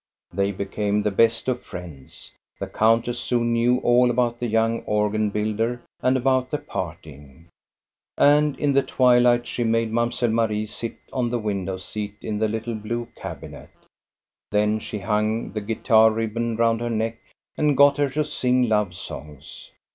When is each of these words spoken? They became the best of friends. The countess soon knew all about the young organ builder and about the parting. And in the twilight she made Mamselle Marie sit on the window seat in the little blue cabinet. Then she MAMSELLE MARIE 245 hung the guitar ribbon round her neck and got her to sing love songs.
They 0.33 0.51
became 0.51 1.03
the 1.03 1.11
best 1.11 1.47
of 1.47 1.61
friends. 1.61 2.33
The 2.59 2.65
countess 2.65 3.19
soon 3.19 3.53
knew 3.53 3.77
all 3.83 4.09
about 4.09 4.39
the 4.39 4.47
young 4.47 4.81
organ 4.85 5.29
builder 5.29 5.83
and 6.01 6.17
about 6.17 6.49
the 6.49 6.57
parting. 6.57 7.49
And 8.17 8.57
in 8.57 8.73
the 8.73 8.81
twilight 8.81 9.45
she 9.45 9.63
made 9.63 9.91
Mamselle 9.91 10.31
Marie 10.31 10.65
sit 10.65 10.97
on 11.13 11.29
the 11.29 11.37
window 11.37 11.77
seat 11.77 12.15
in 12.21 12.39
the 12.39 12.47
little 12.47 12.73
blue 12.73 13.09
cabinet. 13.15 13.69
Then 14.49 14.79
she 14.79 14.97
MAMSELLE 14.97 15.11
MARIE 15.11 15.23
245 15.51 15.53
hung 15.53 15.53
the 15.53 15.75
guitar 15.75 16.09
ribbon 16.09 16.55
round 16.55 16.81
her 16.81 16.89
neck 16.89 17.19
and 17.55 17.77
got 17.77 17.97
her 17.97 18.09
to 18.09 18.23
sing 18.23 18.67
love 18.67 18.95
songs. 18.95 19.69